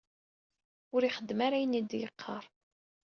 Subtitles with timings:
[0.95, 2.43] Ur ixeddem ara ayen i d-yeqqaṛ